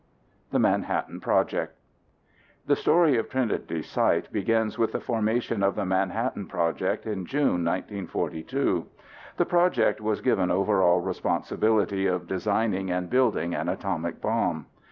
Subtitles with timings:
[0.49, 1.77] The Manhattan Project
[2.65, 7.63] The story of Trinity Site begins with the formation of the Manhattan Project in June
[7.63, 8.87] 1942.
[9.37, 14.65] The project was given overall responsibility of designing and building an atomic bomb.